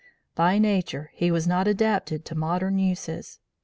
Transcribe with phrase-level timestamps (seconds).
[0.33, 3.37] By nature, he was not adapted to 'modern uses.'